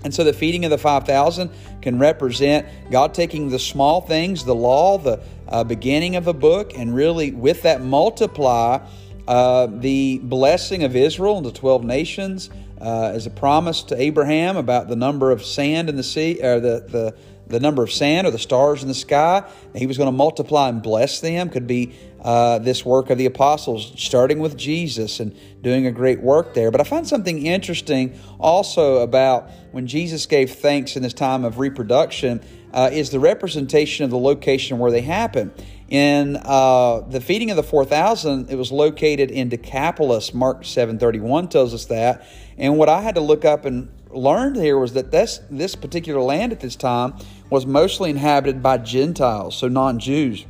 And 0.04 0.14
so 0.14 0.24
the 0.24 0.34
feeding 0.34 0.66
of 0.66 0.72
the 0.72 0.78
5,000 0.78 1.50
can 1.82 2.00
represent 2.00 2.68
God 2.90 3.14
taking 3.14 3.50
the 3.50 3.60
small 3.60 4.02
things, 4.02 4.44
the 4.44 4.56
law, 4.56 4.98
the 4.98 5.22
uh, 5.48 5.64
beginning 5.64 6.16
of 6.16 6.28
a 6.28 6.34
book, 6.34 6.74
and 6.76 6.96
really 6.96 7.32
with 7.32 7.62
that 7.64 7.82
multiply 7.82 8.80
uh, 9.28 9.68
the 9.68 10.20
blessing 10.24 10.84
of 10.84 10.96
Israel 10.96 11.38
and 11.38 11.46
the 11.46 11.52
12 11.52 11.84
nations 11.84 12.50
uh, 12.80 13.12
as 13.14 13.28
a 13.28 13.30
promise 13.30 13.84
to 13.84 14.02
Abraham 14.02 14.58
about 14.58 14.88
the 14.88 14.96
number 14.96 15.32
of 15.32 15.46
sand 15.46 15.88
in 15.88 15.96
the 15.96 16.04
sea, 16.04 16.40
or 16.42 16.60
the, 16.60 16.86
the, 16.88 17.16
the 17.52 17.60
number 17.60 17.84
of 17.84 17.92
sand 17.92 18.26
or 18.26 18.32
the 18.32 18.40
stars 18.40 18.82
in 18.82 18.88
the 18.88 18.94
sky. 18.96 19.44
He 19.76 19.86
was 19.86 19.98
going 19.98 20.08
to 20.08 20.16
multiply 20.16 20.70
and 20.70 20.82
bless 20.82 21.20
them. 21.20 21.50
Could 21.50 21.68
be 21.68 21.94
uh, 22.22 22.60
this 22.60 22.86
work 22.86 23.10
of 23.10 23.18
the 23.18 23.26
apostles, 23.26 23.94
starting 23.98 24.40
with 24.40 24.58
Jesus 24.58 25.20
and 25.20 25.36
doing 25.62 25.88
a 25.88 25.92
great 25.92 26.22
work 26.22 26.54
there. 26.54 26.72
But 26.72 26.82
I 26.82 26.84
find 26.84 27.08
something 27.08 27.46
interesting 27.46 28.20
also 28.40 28.98
about 28.98 29.50
when 29.72 29.88
Jesus 29.88 30.26
gave 30.26 30.52
thanks 30.52 30.96
in 30.96 31.04
this 31.04 31.14
time 31.14 31.46
of 31.46 31.60
reproduction 31.60 32.42
uh, 32.74 32.90
is 32.92 33.10
the 33.10 33.20
representation 33.20 34.06
of 34.06 34.12
the 34.12 34.18
location 34.18 34.80
where 34.80 34.92
they 34.92 35.02
happen. 35.02 35.52
In 35.90 36.38
uh, 36.38 37.02
the 37.02 37.20
feeding 37.20 37.50
of 37.50 37.58
the 37.58 37.64
4,000, 37.64 38.50
it 38.50 38.56
was 38.56 38.72
located 38.72 39.30
in 39.30 39.50
Decapolis. 39.50 40.34
Mark 40.34 40.62
7.31 40.62 41.50
tells 41.50 41.74
us 41.74 41.86
that. 41.86 42.26
And 42.58 42.78
what 42.78 42.88
I 42.88 43.02
had 43.02 43.16
to 43.16 43.22
look 43.22 43.44
up 43.44 43.66
and 43.66 43.90
learned 44.10 44.56
here 44.56 44.78
was 44.78 44.94
that 44.94 45.12
this, 45.12 45.42
this 45.50 45.76
particular 45.76 46.22
land 46.22 46.54
at 46.54 46.60
this 46.62 46.76
time 46.76 47.16
was 47.52 47.68
mostly 47.68 48.10
inhabited 48.10 48.64
by 48.64 48.78
Gentiles, 48.78 49.56
so 49.56 49.68
non-Jews. 49.68 50.46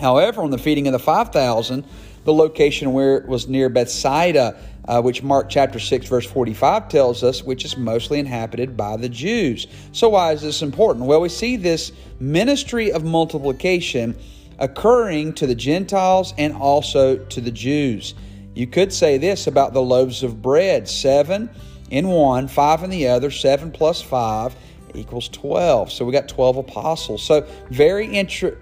However, 0.00 0.42
on 0.42 0.50
the 0.50 0.58
feeding 0.58 0.86
of 0.86 0.92
the 0.92 0.98
5,000, 0.98 1.84
the 2.24 2.32
location 2.32 2.92
where 2.92 3.16
it 3.16 3.26
was 3.26 3.48
near 3.48 3.68
Bethsaida, 3.68 4.56
uh, 4.86 5.02
which 5.02 5.22
Mark 5.22 5.48
chapter 5.50 5.80
6, 5.80 6.06
verse 6.06 6.24
45 6.24 6.88
tells 6.88 7.24
us, 7.24 7.42
which 7.42 7.64
is 7.64 7.76
mostly 7.76 8.20
inhabited 8.20 8.76
by 8.76 8.96
the 8.96 9.08
Jews. 9.08 9.66
So, 9.90 10.10
why 10.10 10.32
is 10.32 10.42
this 10.42 10.62
important? 10.62 11.06
Well, 11.06 11.20
we 11.20 11.28
see 11.28 11.56
this 11.56 11.92
ministry 12.20 12.92
of 12.92 13.04
multiplication 13.04 14.16
occurring 14.60 15.34
to 15.34 15.46
the 15.48 15.54
Gentiles 15.56 16.34
and 16.38 16.54
also 16.54 17.16
to 17.16 17.40
the 17.40 17.50
Jews. 17.50 18.14
You 18.54 18.68
could 18.68 18.92
say 18.92 19.18
this 19.18 19.48
about 19.48 19.72
the 19.72 19.82
loaves 19.82 20.22
of 20.22 20.40
bread 20.40 20.88
seven 20.88 21.50
in 21.90 22.06
one, 22.08 22.46
five 22.46 22.84
in 22.84 22.90
the 22.90 23.08
other, 23.08 23.30
seven 23.30 23.72
plus 23.72 24.00
five 24.00 24.54
equals 24.94 25.28
12. 25.28 25.92
So 25.92 26.04
we 26.04 26.12
got 26.12 26.28
12 26.28 26.58
apostles. 26.58 27.22
So 27.22 27.46
very 27.70 28.14
inter, 28.16 28.58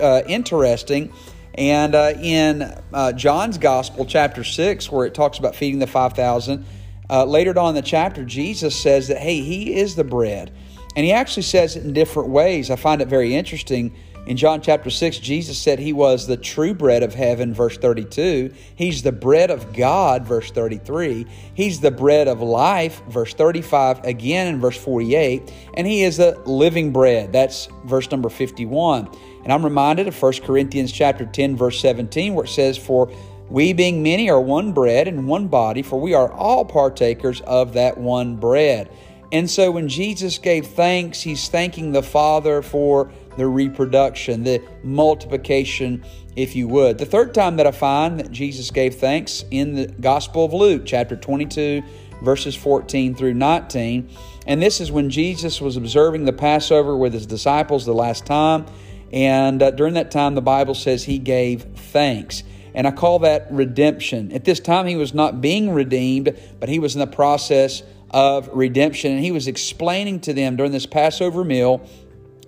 uh, 0.00 0.22
interesting. 0.26 1.12
And 1.54 1.94
uh, 1.94 2.14
in 2.20 2.62
uh, 2.92 3.12
John's 3.12 3.58
Gospel, 3.58 4.06
chapter 4.06 4.42
6, 4.42 4.90
where 4.90 5.06
it 5.06 5.14
talks 5.14 5.38
about 5.38 5.54
feeding 5.54 5.78
the 5.78 5.86
5,000, 5.86 6.64
uh, 7.10 7.24
later 7.24 7.58
on 7.58 7.70
in 7.70 7.74
the 7.74 7.82
chapter, 7.82 8.24
Jesus 8.24 8.74
says 8.74 9.08
that, 9.08 9.18
hey, 9.18 9.40
he 9.40 9.74
is 9.74 9.94
the 9.94 10.04
bread. 10.04 10.50
And 10.96 11.04
he 11.04 11.12
actually 11.12 11.42
says 11.42 11.76
it 11.76 11.84
in 11.84 11.92
different 11.92 12.30
ways. 12.30 12.70
I 12.70 12.76
find 12.76 13.02
it 13.02 13.08
very 13.08 13.34
interesting. 13.34 13.94
In 14.24 14.36
John 14.36 14.60
chapter 14.60 14.88
6, 14.88 15.18
Jesus 15.18 15.58
said 15.58 15.80
he 15.80 15.92
was 15.92 16.28
the 16.28 16.36
true 16.36 16.74
bread 16.74 17.02
of 17.02 17.12
heaven, 17.12 17.52
verse 17.52 17.76
32. 17.76 18.54
He's 18.76 19.02
the 19.02 19.10
bread 19.10 19.50
of 19.50 19.72
God, 19.72 20.24
verse 20.24 20.52
33. 20.52 21.26
He's 21.54 21.80
the 21.80 21.90
bread 21.90 22.28
of 22.28 22.40
life, 22.40 23.02
verse 23.08 23.34
35, 23.34 24.04
again 24.04 24.46
in 24.46 24.60
verse 24.60 24.76
48. 24.76 25.52
And 25.74 25.88
he 25.88 26.04
is 26.04 26.18
the 26.18 26.40
living 26.44 26.92
bread. 26.92 27.32
That's 27.32 27.66
verse 27.84 28.08
number 28.12 28.28
51. 28.28 29.10
And 29.42 29.52
I'm 29.52 29.64
reminded 29.64 30.06
of 30.06 30.22
1 30.22 30.34
Corinthians 30.44 30.92
chapter 30.92 31.26
10, 31.26 31.56
verse 31.56 31.80
17, 31.80 32.34
where 32.34 32.44
it 32.44 32.48
says, 32.48 32.78
For 32.78 33.10
We, 33.50 33.72
being 33.72 34.04
many, 34.04 34.30
are 34.30 34.40
one 34.40 34.72
bread 34.72 35.08
and 35.08 35.26
one 35.26 35.48
body, 35.48 35.82
for 35.82 36.00
we 36.00 36.14
are 36.14 36.30
all 36.32 36.64
partakers 36.64 37.40
of 37.40 37.72
that 37.72 37.98
one 37.98 38.36
bread. 38.36 38.88
And 39.32 39.50
so 39.50 39.70
when 39.70 39.88
Jesus 39.88 40.36
gave 40.36 40.66
thanks, 40.66 41.22
he's 41.22 41.48
thanking 41.48 41.90
the 41.90 42.02
Father 42.02 42.60
for 42.60 43.10
the 43.36 43.46
reproduction, 43.46 44.44
the 44.44 44.62
multiplication, 44.82 46.04
if 46.36 46.56
you 46.56 46.68
would. 46.68 46.98
The 46.98 47.06
third 47.06 47.34
time 47.34 47.56
that 47.56 47.66
I 47.66 47.72
find 47.72 48.18
that 48.20 48.30
Jesus 48.30 48.70
gave 48.70 48.96
thanks 48.96 49.44
in 49.50 49.74
the 49.74 49.86
Gospel 49.86 50.44
of 50.44 50.52
Luke, 50.52 50.82
chapter 50.86 51.16
22, 51.16 51.82
verses 52.22 52.54
14 52.54 53.14
through 53.14 53.34
19. 53.34 54.08
And 54.46 54.62
this 54.62 54.80
is 54.80 54.90
when 54.90 55.10
Jesus 55.10 55.60
was 55.60 55.76
observing 55.76 56.24
the 56.24 56.32
Passover 56.32 56.96
with 56.96 57.12
his 57.12 57.26
disciples 57.26 57.84
the 57.84 57.94
last 57.94 58.26
time. 58.26 58.66
And 59.12 59.62
uh, 59.62 59.70
during 59.72 59.94
that 59.94 60.10
time, 60.10 60.34
the 60.34 60.42
Bible 60.42 60.74
says 60.74 61.04
he 61.04 61.18
gave 61.18 61.62
thanks. 61.62 62.42
And 62.74 62.86
I 62.86 62.90
call 62.90 63.20
that 63.20 63.48
redemption. 63.50 64.32
At 64.32 64.44
this 64.44 64.58
time, 64.58 64.86
he 64.86 64.96
was 64.96 65.12
not 65.12 65.40
being 65.40 65.70
redeemed, 65.70 66.36
but 66.58 66.68
he 66.68 66.78
was 66.78 66.94
in 66.94 67.00
the 67.00 67.06
process 67.06 67.82
of 68.10 68.48
redemption. 68.48 69.12
And 69.12 69.20
he 69.20 69.30
was 69.30 69.46
explaining 69.46 70.20
to 70.20 70.32
them 70.32 70.56
during 70.56 70.72
this 70.72 70.86
Passover 70.86 71.44
meal, 71.44 71.86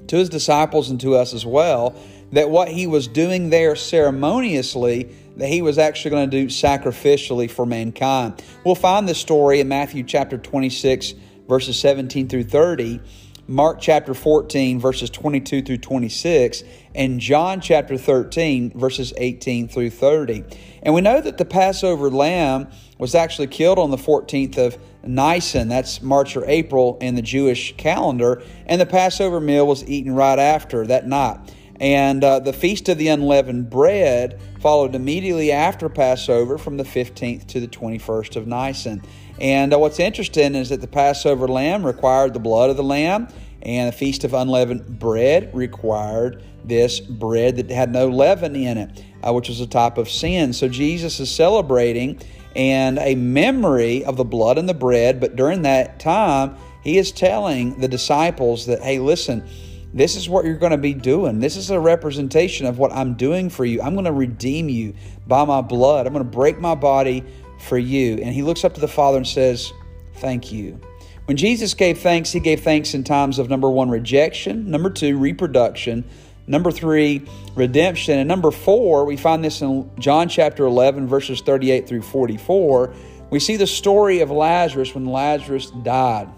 to 0.09 0.17
his 0.17 0.29
disciples 0.29 0.91
and 0.91 1.01
to 1.01 1.15
us 1.17 1.35
as 1.35 1.47
well, 1.47 1.95
that 2.33 2.51
what 2.51 2.69
he 2.69 2.87
was 2.87 3.09
doing 3.09 3.51
there 3.51 3.77
ceremoniously, 3.77 5.09
that 5.37 5.49
he 5.49 5.63
was 5.63 5.79
actually 5.79 6.11
going 6.11 6.31
to 6.31 6.41
do 6.43 6.47
sacrificially 6.47 7.51
for 7.51 7.67
mankind. 7.67 8.43
We'll 8.65 8.75
find 8.75 9.09
this 9.09 9.19
story 9.19 9.61
in 9.61 9.69
Matthew 9.69 10.03
chapter 10.03 10.39
26, 10.39 11.15
verses 11.49 11.79
17 11.79 12.29
through 12.29 12.45
30. 12.45 13.01
Mark 13.47 13.79
chapter 13.79 14.15
14, 14.15 14.81
verses 14.81 15.11
22 15.11 15.61
through 15.61 15.77
26, 15.77 16.65
and 16.95 17.21
John 17.21 17.61
chapter 17.61 17.99
13, 17.99 18.79
verses 18.79 19.13
18 19.19 19.69
through 19.69 19.91
30. 19.91 20.45
And 20.83 20.95
we 20.95 21.03
know 21.03 21.21
that 21.21 21.37
the 21.37 21.45
Passover 21.45 22.09
lamb 22.09 22.69
was 22.99 23.15
actually 23.15 23.49
killed 23.49 23.79
on 23.79 23.91
the 23.91 23.99
14th 23.99 24.57
of 24.57 24.79
Nisan, 25.07 25.69
that's 25.69 26.03
March 26.03 26.37
or 26.37 26.45
April 26.47 26.99
in 27.01 27.15
the 27.15 27.23
Jewish 27.23 27.75
calendar, 27.77 28.43
and 28.67 28.81
the 28.81 28.87
Passover 28.87 29.41
meal 29.41 29.67
was 29.67 29.85
eaten 29.89 30.15
right 30.15 30.39
after 30.39 30.87
that 30.87 31.07
night. 31.07 31.39
And 31.81 32.23
uh, 32.23 32.39
the 32.39 32.53
Feast 32.53 32.89
of 32.89 32.99
the 32.99 33.09
Unleavened 33.09 33.69
Bread 33.69 34.41
followed 34.61 34.95
immediately 34.95 35.51
after 35.51 35.89
Passover 35.89 36.57
from 36.57 36.77
the 36.77 36.85
15th 36.85 37.47
to 37.49 37.61
the 37.61 37.67
21st 37.69 38.37
of 38.37 38.47
Nisan. 38.47 39.03
And 39.41 39.75
uh, 39.75 39.79
what's 39.79 39.99
interesting 39.99 40.55
is 40.55 40.69
that 40.69 40.81
the 40.81 40.87
Passover 40.87 41.49
lamb 41.49 41.85
required 41.85 42.33
the 42.33 42.41
blood 42.41 42.71
of 42.71 42.77
the 42.77 42.85
lamb, 42.85 43.29
and 43.63 43.89
the 43.89 43.97
Feast 43.97 44.25
of 44.25 44.35
Unleavened 44.35 44.99
Bread 44.99 45.55
required 45.55 46.43
this 46.65 47.01
bread 47.01 47.57
that 47.57 47.71
had 47.71 47.91
no 47.93 48.09
leaven 48.09 48.55
in 48.55 48.79
it, 48.79 49.05
uh, 49.23 49.33
which 49.33 49.49
was 49.49 49.61
a 49.61 49.67
type 49.67 49.99
of 49.99 50.09
sin. 50.09 50.53
So 50.53 50.69
Jesus 50.69 51.19
is 51.21 51.31
celebrating 51.31 52.21
and 52.55 52.99
a 52.99 53.15
memory 53.15 54.05
of 54.05 54.17
the 54.17 54.25
blood 54.25 54.59
and 54.59 54.69
the 54.69 54.75
bread, 54.75 55.21
but 55.21 55.37
during 55.37 55.63
that 55.63 55.99
time, 55.99 56.57
he 56.83 56.99
is 56.99 57.13
telling 57.13 57.81
the 57.81 57.89
disciples 57.89 58.67
that, 58.67 58.81
hey, 58.83 58.99
listen, 58.99 59.47
this 59.95 60.17
is 60.17 60.29
what 60.29 60.45
you're 60.45 60.57
going 60.57 60.73
to 60.73 60.79
be 60.79 60.93
doing. 60.93 61.39
This 61.39 61.57
is 61.57 61.71
a 61.71 61.79
representation 61.79 62.67
of 62.67 62.79
what 62.79 62.93
I'm 62.93 63.15
doing 63.15 63.49
for 63.49 63.65
you. 63.65 63.81
I'm 63.81 63.95
going 63.95 64.05
to 64.05 64.13
redeem 64.13 64.69
you 64.69 64.95
by 65.27 65.45
my 65.45 65.61
blood. 65.61 66.07
I'm 66.07 66.13
going 66.13 66.25
to 66.25 66.31
break 66.31 66.59
my 66.59 66.75
body 66.75 67.25
for 67.61 67.79
you. 67.79 68.17
And 68.17 68.35
he 68.35 68.43
looks 68.43 68.65
up 68.65 68.75
to 68.75 68.81
the 68.81 68.89
Father 68.89 69.19
and 69.19 69.27
says, 69.27 69.73
Thank 70.17 70.53
you. 70.53 70.81
When 71.27 71.37
Jesus 71.37 71.75
gave 71.75 71.99
thanks, 71.99 72.33
he 72.33 72.41
gave 72.41 72.61
thanks 72.61 72.93
in 72.93 73.03
times 73.03 73.39
of 73.39 73.49
number 73.49 73.71
one, 73.71 73.89
rejection, 73.89 74.71
number 74.71 74.91
two, 74.91 75.17
reproduction, 75.17 76.05
number 76.47 76.71
three, 76.71 77.27
redemption, 77.55 78.19
and 78.19 78.29
number 78.29 78.51
four, 78.51 79.05
we 79.05 79.17
find 79.17 79.45
this 79.45 79.63
in 79.63 79.91
John 79.99 80.29
chapter 80.29 80.65
11, 80.65 81.07
verses 81.09 81.41
38 81.41 81.89
through 81.89 82.03
44. 82.03 82.95
We 83.31 83.41
see 83.41 83.57
the 83.57 83.67
story 83.67 84.21
of 84.21 84.31
Lazarus 84.31 84.95
when 84.95 85.07
Lazarus 85.07 85.71
died. 85.83 86.29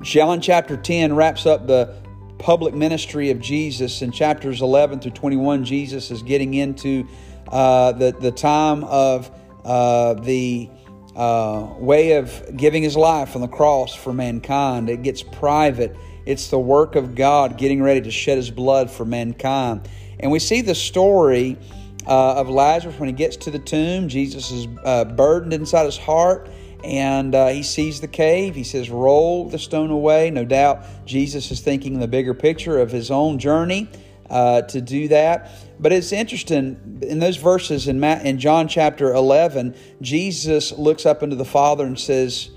John 0.00 0.40
chapter 0.40 0.76
10 0.76 1.14
wraps 1.14 1.44
up 1.44 1.66
the 1.66 1.94
public 2.38 2.74
ministry 2.74 3.30
of 3.30 3.40
Jesus. 3.40 4.02
In 4.02 4.10
chapters 4.10 4.62
11 4.62 5.00
through 5.00 5.12
21, 5.12 5.64
Jesus 5.64 6.10
is 6.10 6.22
getting 6.22 6.54
into 6.54 7.06
uh, 7.48 7.92
the, 7.92 8.12
the 8.12 8.32
time 8.32 8.84
of 8.84 9.30
uh, 9.64 10.14
the 10.14 10.70
uh, 11.14 11.74
way 11.78 12.12
of 12.12 12.56
giving 12.56 12.82
his 12.82 12.96
life 12.96 13.34
on 13.36 13.42
the 13.42 13.48
cross 13.48 13.94
for 13.94 14.12
mankind. 14.12 14.88
It 14.88 15.02
gets 15.02 15.22
private. 15.22 15.96
It's 16.24 16.48
the 16.48 16.58
work 16.58 16.96
of 16.96 17.14
God 17.14 17.58
getting 17.58 17.82
ready 17.82 18.00
to 18.02 18.10
shed 18.10 18.36
his 18.36 18.50
blood 18.50 18.90
for 18.90 19.04
mankind. 19.04 19.88
And 20.20 20.30
we 20.30 20.38
see 20.38 20.60
the 20.60 20.74
story 20.74 21.58
uh, 22.06 22.34
of 22.34 22.48
Lazarus 22.48 22.98
when 22.98 23.08
he 23.08 23.12
gets 23.12 23.36
to 23.38 23.50
the 23.50 23.58
tomb. 23.58 24.08
Jesus 24.08 24.50
is 24.50 24.66
uh, 24.84 25.04
burdened 25.04 25.52
inside 25.52 25.84
his 25.84 25.98
heart 25.98 26.48
and 26.84 27.34
uh, 27.34 27.48
he 27.48 27.62
sees 27.62 28.00
the 28.00 28.08
cave. 28.08 28.54
He 28.54 28.64
says, 28.64 28.90
Roll 28.90 29.48
the 29.48 29.58
stone 29.58 29.90
away. 29.90 30.30
No 30.30 30.44
doubt 30.44 30.84
Jesus 31.06 31.50
is 31.50 31.60
thinking 31.60 32.00
the 32.00 32.08
bigger 32.08 32.34
picture 32.34 32.78
of 32.78 32.90
his 32.90 33.10
own 33.10 33.38
journey 33.38 33.88
uh, 34.28 34.62
to 34.62 34.80
do 34.80 35.08
that. 35.08 35.50
But 35.78 35.92
it's 35.92 36.12
interesting 36.12 37.00
in 37.02 37.18
those 37.18 37.36
verses 37.36 37.88
in, 37.88 38.02
in 38.02 38.38
John 38.38 38.68
chapter 38.68 39.12
11, 39.12 39.76
Jesus 40.00 40.72
looks 40.72 41.06
up 41.06 41.22
into 41.22 41.36
the 41.36 41.44
Father 41.44 41.84
and 41.84 41.98
says, 41.98 42.50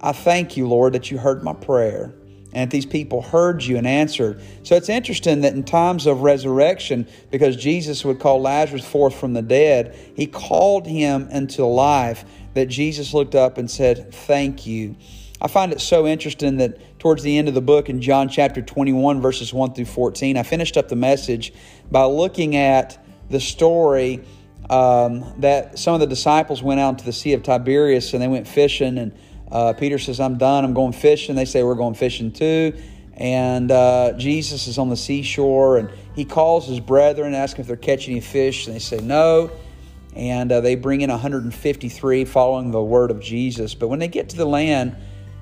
I 0.00 0.12
thank 0.12 0.56
you, 0.56 0.68
Lord, 0.68 0.92
that 0.92 1.10
you 1.10 1.18
heard 1.18 1.42
my 1.42 1.54
prayer 1.54 2.14
and 2.52 2.70
these 2.70 2.86
people 2.86 3.20
heard 3.22 3.62
you 3.62 3.76
and 3.76 3.86
answered. 3.86 4.40
So 4.62 4.76
it's 4.76 4.88
interesting 4.88 5.42
that 5.42 5.54
in 5.54 5.64
times 5.64 6.06
of 6.06 6.22
resurrection, 6.22 7.06
because 7.30 7.56
Jesus 7.56 8.04
would 8.04 8.20
call 8.20 8.40
Lazarus 8.40 8.86
forth 8.86 9.14
from 9.14 9.34
the 9.34 9.42
dead, 9.42 9.94
he 10.14 10.26
called 10.26 10.86
him 10.86 11.28
into 11.30 11.64
life 11.64 12.24
that 12.54 12.66
Jesus 12.66 13.12
looked 13.12 13.34
up 13.34 13.58
and 13.58 13.70
said, 13.70 14.12
Thank 14.12 14.66
you. 14.66 14.96
I 15.40 15.46
find 15.46 15.72
it 15.72 15.80
so 15.80 16.06
interesting 16.06 16.56
that 16.56 16.98
towards 16.98 17.22
the 17.22 17.38
end 17.38 17.46
of 17.46 17.54
the 17.54 17.60
book 17.60 17.88
in 17.88 18.00
John 18.00 18.28
chapter 18.28 18.60
21, 18.60 19.20
verses 19.20 19.54
1 19.54 19.74
through 19.74 19.84
14, 19.84 20.36
I 20.36 20.42
finished 20.42 20.76
up 20.76 20.88
the 20.88 20.96
message 20.96 21.52
by 21.90 22.04
looking 22.04 22.56
at 22.56 22.98
the 23.30 23.38
story 23.38 24.24
um, 24.68 25.24
that 25.38 25.78
some 25.78 25.94
of 25.94 26.00
the 26.00 26.06
disciples 26.06 26.62
went 26.62 26.80
out 26.80 26.98
to 26.98 27.04
the 27.04 27.12
Sea 27.12 27.34
of 27.34 27.42
Tiberias 27.42 28.12
and 28.12 28.22
they 28.22 28.28
went 28.28 28.48
fishing. 28.48 28.98
And 28.98 29.16
uh, 29.50 29.72
Peter 29.72 29.98
says, 29.98 30.20
I'm 30.20 30.38
done, 30.38 30.64
I'm 30.64 30.74
going 30.74 30.92
fishing. 30.92 31.34
They 31.34 31.44
say, 31.44 31.62
We're 31.62 31.74
going 31.74 31.94
fishing 31.94 32.32
too. 32.32 32.74
And 33.14 33.70
uh, 33.70 34.12
Jesus 34.16 34.68
is 34.68 34.78
on 34.78 34.90
the 34.90 34.96
seashore 34.96 35.78
and 35.78 35.90
he 36.14 36.24
calls 36.24 36.68
his 36.68 36.78
brethren 36.78 37.34
asks 37.34 37.58
if 37.58 37.66
they're 37.66 37.76
catching 37.76 38.12
any 38.12 38.20
fish. 38.20 38.66
And 38.66 38.76
they 38.76 38.80
say, 38.80 38.98
No 38.98 39.50
and 40.18 40.50
uh, 40.50 40.60
they 40.60 40.74
bring 40.74 41.02
in 41.02 41.10
153 41.10 42.24
following 42.24 42.72
the 42.72 42.82
word 42.82 43.12
of 43.12 43.20
Jesus. 43.20 43.74
But 43.74 43.86
when 43.86 44.00
they 44.00 44.08
get 44.08 44.28
to 44.30 44.36
the 44.36 44.44
land, 44.44 44.96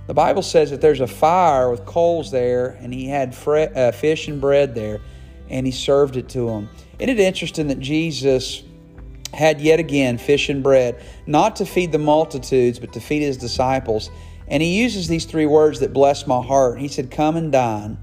the 0.06 0.12
Bible 0.12 0.42
says 0.42 0.70
that 0.70 0.82
there's 0.82 1.00
a 1.00 1.06
fire 1.06 1.70
with 1.70 1.86
coals 1.86 2.30
there, 2.30 2.78
and 2.80 2.92
he 2.92 3.08
had 3.08 3.34
fre- 3.34 3.72
uh, 3.74 3.92
fish 3.92 4.28
and 4.28 4.38
bread 4.38 4.74
there, 4.74 5.00
and 5.48 5.64
he 5.64 5.72
served 5.72 6.16
it 6.16 6.28
to 6.30 6.46
them. 6.46 6.68
Isn't 6.98 7.18
it 7.18 7.20
interesting 7.20 7.68
that 7.68 7.80
Jesus 7.80 8.62
had 9.36 9.60
yet 9.60 9.78
again 9.78 10.18
fish 10.18 10.48
and 10.48 10.62
bread, 10.62 11.02
not 11.26 11.56
to 11.56 11.66
feed 11.66 11.92
the 11.92 11.98
multitudes, 11.98 12.78
but 12.78 12.92
to 12.94 13.00
feed 13.00 13.22
his 13.22 13.36
disciples? 13.36 14.10
And 14.48 14.62
he 14.62 14.80
uses 14.80 15.08
these 15.08 15.24
three 15.24 15.46
words 15.46 15.80
that 15.80 15.92
bless 15.92 16.26
my 16.26 16.42
heart. 16.42 16.80
He 16.80 16.88
said, 16.88 17.10
Come 17.10 17.36
and 17.36 17.52
dine. 17.52 17.98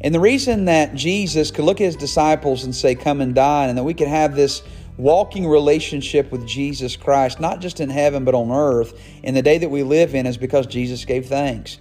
And 0.00 0.14
the 0.14 0.20
reason 0.20 0.64
that 0.64 0.94
Jesus 0.94 1.50
could 1.50 1.64
look 1.64 1.80
at 1.80 1.84
his 1.84 1.96
disciples 1.96 2.64
and 2.64 2.74
say, 2.74 2.94
Come 2.94 3.20
and 3.20 3.34
dine, 3.34 3.68
and 3.68 3.78
that 3.78 3.84
we 3.84 3.94
could 3.94 4.08
have 4.08 4.34
this 4.34 4.62
walking 4.96 5.46
relationship 5.48 6.30
with 6.30 6.46
Jesus 6.46 6.96
Christ, 6.96 7.40
not 7.40 7.60
just 7.60 7.80
in 7.80 7.90
heaven, 7.90 8.24
but 8.24 8.34
on 8.34 8.50
earth, 8.50 9.00
in 9.22 9.34
the 9.34 9.42
day 9.42 9.58
that 9.58 9.70
we 9.70 9.82
live 9.82 10.14
in, 10.14 10.26
is 10.26 10.36
because 10.36 10.66
Jesus 10.66 11.04
gave 11.04 11.26
thanks. 11.26 11.78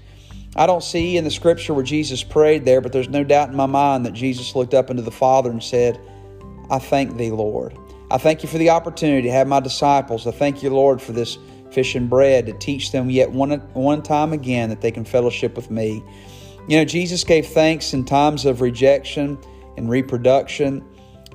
I 0.55 0.65
don't 0.65 0.83
see 0.83 1.15
in 1.15 1.23
the 1.23 1.31
scripture 1.31 1.73
where 1.73 1.83
Jesus 1.83 2.23
prayed 2.23 2.65
there, 2.65 2.81
but 2.81 2.91
there's 2.91 3.09
no 3.09 3.23
doubt 3.23 3.49
in 3.49 3.55
my 3.55 3.67
mind 3.67 4.05
that 4.05 4.13
Jesus 4.13 4.55
looked 4.55 4.73
up 4.73 4.89
into 4.89 5.03
the 5.03 5.11
Father 5.11 5.49
and 5.49 5.63
said, 5.63 5.99
I 6.71 6.79
thank 6.79 7.17
thee, 7.17 7.31
Lord. 7.31 7.77
I 8.11 8.17
thank 8.17 8.41
you 8.43 8.49
for 8.49 8.57
the 8.57 8.71
opportunity 8.71 9.21
to 9.23 9.31
have 9.31 9.47
my 9.47 9.59
disciples. 9.59 10.25
I 10.25 10.31
thank 10.31 10.63
you, 10.63 10.71
Lord, 10.71 11.01
for 11.01 11.11
this 11.11 11.37
fish 11.71 11.95
and 11.95 12.09
bread 12.09 12.47
to 12.47 12.53
teach 12.53 12.91
them 12.91 13.09
yet 13.09 13.31
one, 13.31 13.59
one 13.73 14.01
time 14.01 14.33
again 14.33 14.69
that 14.69 14.81
they 14.81 14.91
can 14.91 15.05
fellowship 15.05 15.55
with 15.55 15.69
me. 15.69 16.03
You 16.67 16.77
know, 16.77 16.85
Jesus 16.85 17.23
gave 17.23 17.47
thanks 17.47 17.93
in 17.93 18.05
times 18.05 18.45
of 18.45 18.61
rejection 18.61 19.37
and 19.77 19.89
reproduction 19.89 20.83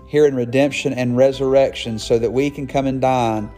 here 0.07 0.27
in 0.27 0.35
redemption 0.35 0.93
and 0.93 1.17
resurrection 1.17 1.99
so 1.99 2.19
that 2.19 2.33
we 2.33 2.51
can 2.51 2.67
come 2.67 2.87
and 2.87 3.01
dine. 3.01 3.51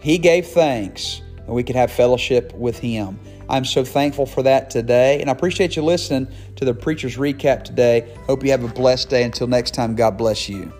He 0.00 0.18
gave 0.18 0.46
thanks 0.46 1.22
and 1.38 1.54
we 1.54 1.62
can 1.62 1.76
have 1.76 1.90
fellowship 1.90 2.52
with 2.54 2.78
Him. 2.78 3.18
I'm 3.48 3.64
so 3.64 3.84
thankful 3.84 4.26
for 4.26 4.42
that 4.44 4.70
today, 4.70 5.20
and 5.20 5.28
I 5.28 5.32
appreciate 5.32 5.76
you 5.76 5.82
listening 5.82 6.28
to 6.56 6.64
the 6.64 6.72
Preacher's 6.72 7.16
Recap 7.16 7.64
today. 7.64 8.14
Hope 8.26 8.44
you 8.44 8.50
have 8.50 8.64
a 8.64 8.68
blessed 8.68 9.10
day. 9.10 9.24
Until 9.24 9.46
next 9.46 9.74
time, 9.74 9.94
God 9.94 10.16
bless 10.16 10.48
you. 10.48 10.72